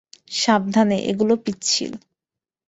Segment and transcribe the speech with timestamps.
[0.33, 1.91] সাবধানে, এগুলো পিচ্ছিল।